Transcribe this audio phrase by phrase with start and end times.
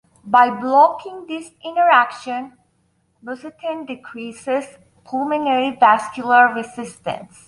[0.25, 2.57] By blocking this interaction,
[3.23, 4.65] bosentan decreases
[5.05, 7.39] pulmonary vascular resistance.